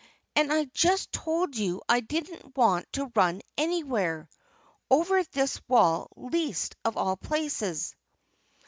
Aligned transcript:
And 0.35 0.51
I 0.51 0.65
just 0.73 1.11
told 1.11 1.55
you 1.55 1.83
I 1.87 1.99
didn't 1.99 2.57
want 2.57 2.91
to 2.93 3.11
run 3.15 3.43
anywhere 3.55 4.27
over 4.89 5.23
this 5.25 5.61
wall 5.67 6.07
least 6.15 6.75
of 6.83 6.97
all 6.97 7.15
places!" 7.17 7.95